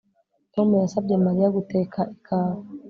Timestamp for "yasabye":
0.83-1.15